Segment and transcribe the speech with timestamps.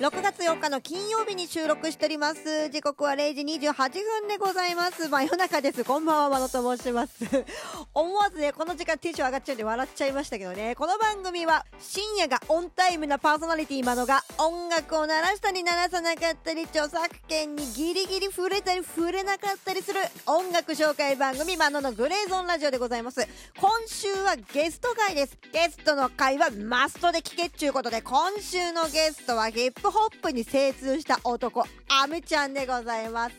[0.00, 2.70] 6月4日の金曜日に収録しております。
[2.70, 5.10] 時刻は0時28分でございます。
[5.10, 5.84] 真夜中です。
[5.84, 7.12] こんばんは真野と申します。
[7.92, 10.74] 思わずねこの時間テンション上がっちゃうんで笑っちゃいましたけどね。
[10.74, 23.20] この番組は深夜がオンタイムなパーソナリティ真野が音楽を鳴らしたり鳴らさなかったり著作権にギリギリ触れたり触れなかったりする音楽紹介番組真野のグレーゾーンラジオでございます。
[23.60, 25.36] 今週はゲスト会です。
[25.52, 33.34] ゲストの会はマストで聞けっちゅうことで今週のゲストはヒップホップに精通した男アメちゃんでございます。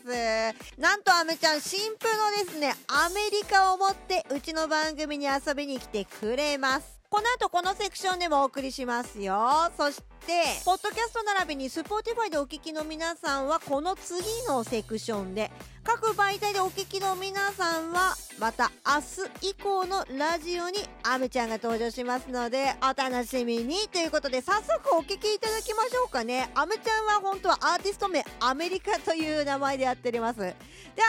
[0.78, 2.06] なんとアメちゃん新婦
[2.38, 2.74] のですね。
[2.88, 7.01] アメリカを持ってうちの番組に遊びに来てくれます。
[7.12, 9.70] この後このセクションでもお送りしますよ。
[9.76, 10.32] そして
[10.64, 15.50] ポッドキャスト並びにスポーティファイでお聞きの皆さんはこの次のセクションで
[15.84, 19.02] 各媒体でお聞きの皆さんはまた明
[19.42, 26.50] 日以降のラジオにアメちゃんが登場しますのでお楽しみにということで早速お聞きいただきましょうかね。
[26.54, 30.38] アメちゃんは本当はアーティスト名アメリカという名前でやっております。
[30.40, 30.46] で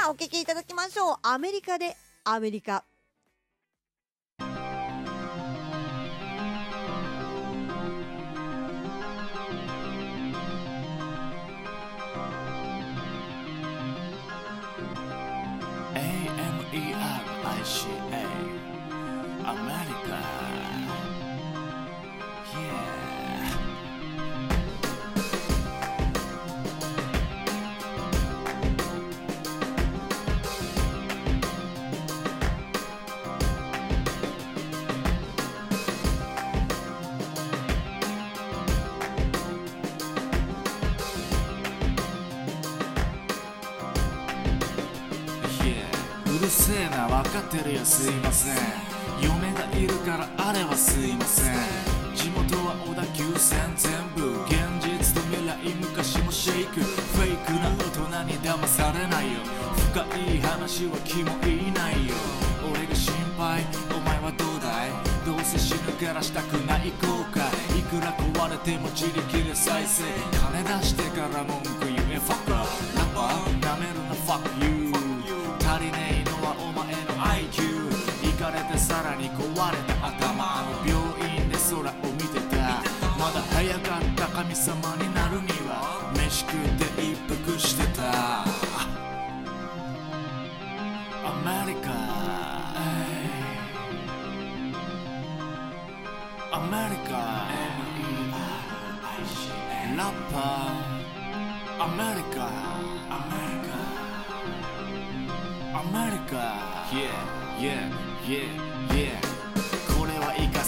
[0.03, 1.15] はお聞きいただきましょう。
[1.23, 2.83] アメリカでアメリカ。
[46.43, 48.55] るせえな分かってるよすいません。
[49.23, 51.55] 嫁がいるからあれはすいません。
[52.13, 56.81] 地元は小田急線全部現実と未来昔もシェイク。
[56.81, 59.39] フェイクな大人に騙されないよ。
[59.95, 62.13] 深い話は気もいないよ。
[62.67, 63.63] 俺が心配
[63.95, 64.91] お前はどうだい？
[65.25, 67.39] どうせ死ぬからしたくない後悔。
[67.79, 70.03] いくら壊れても自力で再生。
[70.51, 74.82] 金出してから文句言えファッカーラッパーなめるな fuck you
[84.53, 88.03] 神様になるには飯食って一服してた。
[91.25, 91.89] アメリカ
[96.51, 97.13] アメリカ
[99.97, 101.83] ラッパー。
[101.83, 102.37] アメリカ
[103.09, 103.73] アメリカ。
[105.79, 106.33] アメリカ。
[106.93, 107.09] Yeah,
[107.57, 107.89] yeah,
[108.23, 108.53] yeah,
[108.93, 109.17] yeah.
[109.17, 109.32] これはイカ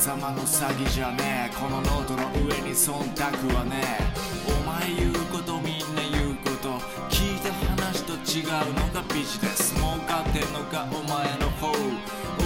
[0.05, 1.55] 様の詐欺じゃねえ。
[1.57, 4.53] このノートの上に忖度はねえ。
[4.53, 6.77] お前言うことみんな言うこと。
[7.09, 8.45] 聞いた話と違う
[8.77, 9.73] のがビジネス。
[9.73, 11.73] 儲かってんのかお前の方。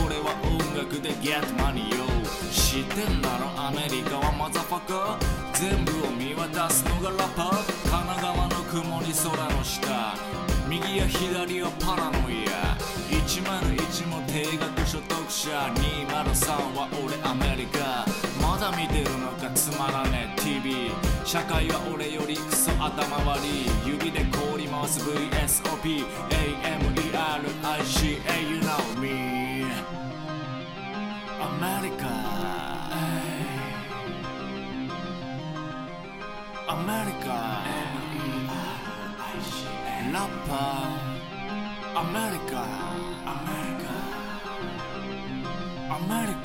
[0.07, 2.05] 俺は音楽で Get money よ。
[2.49, 5.19] 知ってんだろアメリカはマザファカ
[5.51, 7.91] 全部を見渡すのがラッパー。
[7.91, 10.15] 神奈川の曇り空の下。
[10.69, 13.08] 右や左はパラノイア。
[13.29, 18.03] 101も低額所得者203は俺アメリカ。
[18.41, 20.41] まだ見てるのかつまらねえ。
[20.41, 20.89] TV
[21.23, 24.99] 社会は俺よりクソ頭悪い指で氷回す。
[25.07, 27.45] VSOP AMERICA
[28.49, 29.65] You know me
[31.39, 32.09] アメリカ。
[36.67, 37.29] アメリカ。
[40.11, 41.18] ラッパー。
[41.95, 42.19] アメ
[46.27, 46.35] リ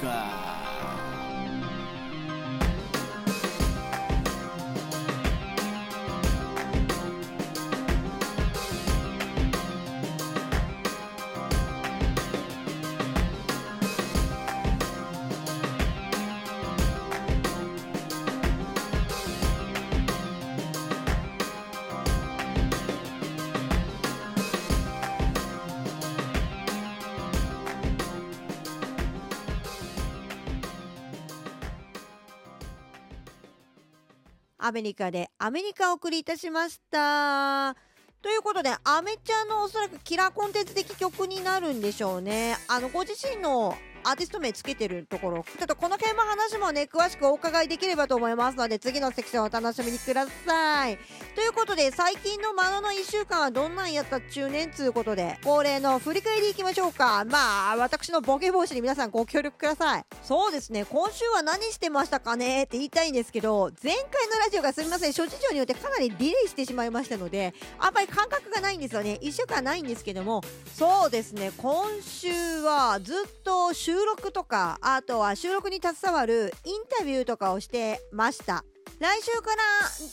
[34.66, 37.77] アメリカでアメリカをお送りいたしました。
[38.22, 42.57] ということで、アメちゃんのおそらくキラーコンテンツ的曲になるんでしょうね。
[42.66, 50.98] あの、ご自身のアーティスト名つけてるところ、ちょっとこの辺の話もね、詳しくお伺いできればと思いますので、次のセクションお楽しみにください。
[51.34, 57.24] ということで、最近のマノの1週間はどんなんやったっちゅうねんつうことで、恒例の振り返りいきましょうか。
[57.24, 60.04] まあ、私のボケ防止に皆さんご協力ください。
[60.22, 69.18] そうですね、今週は何してましたかねって言いたいんですけど、前回のラジオがすみません、諸事情によってかなりディレイしてしまいましたので、あんまり感覚がないんですよね。
[69.22, 70.42] 1週間ないんですけども、
[70.77, 78.65] そうですね、今週はずっと収録とか、あとは収録に携わるインタビューとかをしてました。
[78.99, 79.63] 来週から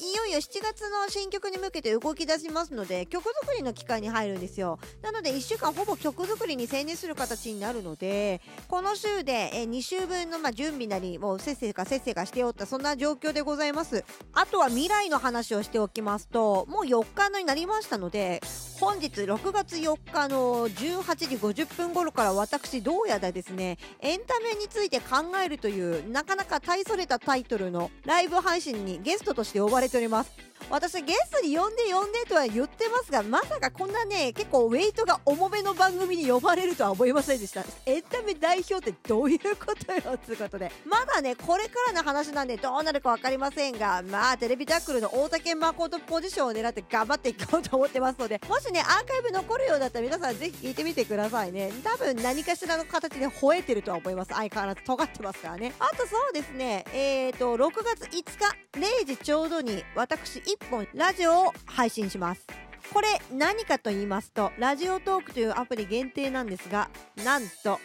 [0.06, 18.42] いよいよ7月の新曲に向けて動き出しますので曲作りの期間に入るんですよなので1週間ほぼ曲作りに専念する形になるのでこの週で2週分のま準備なりもうせっせかせっせかしておったそんな状況でございますあとは未来の話をしておきますともう4日になりましたので
[18.82, 30.51] 本日6月4日の18時50分頃から私どうやらですねエンタメについて考えるというなかなか大それたタイトルのライブ配信にゲストとして呼ばれております。
[30.72, 55.42] 私ゲストに呼んで呼んでとは言ってますがまさかこんなね結構ウェイトが重めの番組に呼ばれるとは思いませんでしたエンタメ代表ってどういうことよつうことでまだねこれからの話なんでどうなるか分かりませんがまあテレビタックルの大竹誠ポジションを狙って頑張っていこうと思ってますのでもしねアーカイブ残るようだったら皆さんぜひ聞いてみてくださいね多分何かしらの形で吠えてるとは思います相変わらず尖ってます。
[55.42, 56.86] からねあとそうですね。
[56.94, 62.46] えーと6月5日0時ちょうどに私1本ラジオを配信します。
[62.94, 66.90] これ何かと言いますとラジオトークというアプリ限定なんですが
[67.24, 67.80] なんと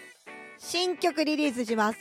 [0.58, 1.98] 新曲リリースします。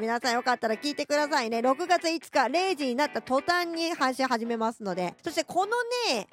[0.00, 1.58] 皆さんよかったら聞いてくださいね。
[1.60, 2.18] 6月5日
[2.50, 5.72] 0時になった途端に配信始めますのでそしてこの
[6.14, 6.28] ね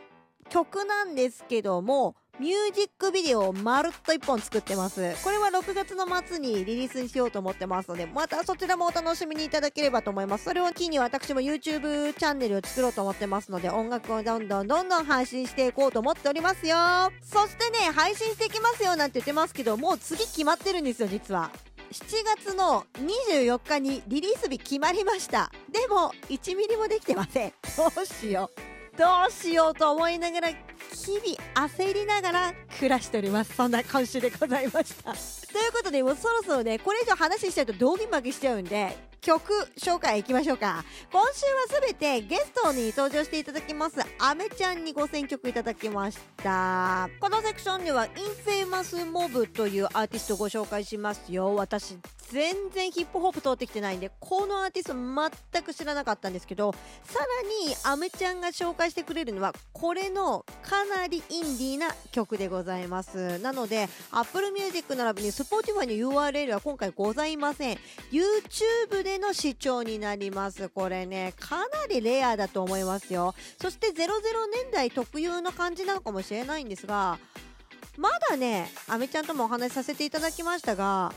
[0.49, 5.15] 曲なんですけどもミュージックビデオをまるっと1本作ってます。
[5.23, 10.43] これは6月の末にリリースにしようと思ってますので、またそちらもお楽しみにいただければと思います。
[10.43, 16.77] それを機に私も YouTube チャンネルを作ろうと思ってますので、音楽をどんどんどんどん配信していこうと思っておりますよ。
[17.23, 21.49] そしてね、配信していきますよなんて言ってますけど、もう次決まってるんですよ、実は。
[21.91, 25.51] 7月の24日にリリース日決まりました。
[25.71, 27.53] でも、1ミリもできてません。
[27.75, 28.77] どうしよう。
[28.97, 30.49] どうしようと思いながら
[31.07, 33.55] 日々焦りながら暮らしております。
[33.55, 35.13] そんな今週でございました。
[35.13, 40.83] ということでもうそろそろねこれ以上話しちゃうと道義負けしちゃうんで曲紹介いきましょうか。
[41.09, 41.45] 今週
[41.75, 47.09] はすべてゲストに登場していただきますアメちゃんにご選曲いただきました。
[47.21, 51.55] このセクションではインフェイマスモブというアーティストをご紹介しますよ。
[51.55, 51.97] 私
[52.31, 54.93] 全然ヒップホップ通ってきてないんでこのアーティスト
[55.53, 63.39] 全く知らなかったんですけどさらにアメちゃんが紹介してくれるのはこれのかなりインディーな曲でございます。
[63.39, 67.77] なので Apple Music 並びに Spotify の URL は今回ございません。
[68.11, 70.69] YouTube での視聴になります。
[70.69, 73.35] これねかなりレアだと思いますよ。
[73.61, 73.93] そして00
[74.53, 77.19] 年代特有の感じなのかもしれないんですが
[77.97, 81.13] まだねアメちゃんともお話しさせていただきましたが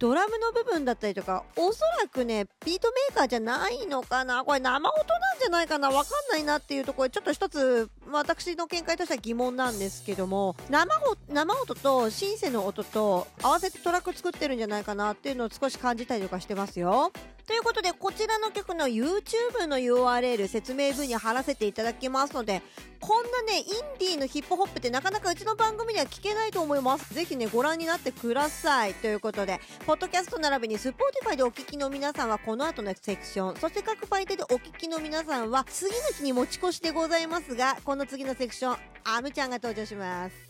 [0.00, 17.12] ドラムの部分だったりとか、おそらくね、ビートメーカーじゃないのかなこれ生音なんじゃないかなわかんないなっていうところ、ちょっと一つ、私の見解としては疑問なんですけども、生音とシンセの音と合わせてトラック作ってるんじゃないかなっていうのを少し感じたりとかしてますよ。
[17.50, 22.62] ということで、こちらの曲の YouTube の URL 説明文に貼らせていただきますので、
[23.00, 23.64] こんなね、イン
[23.98, 27.12] ディーのヒップホップってなかなかうちの番組では聞けないと思います。
[27.12, 28.94] ぜひね、ご覧になってください。
[28.94, 40.49] ということで、ポッドキャスト並びに Spotify でお聞きの皆さんはこの後のセクション、そして各媒体でお聞きの皆さんは次の日に持ち越しでございますが、この次のセクション、アムちゃんが登場します。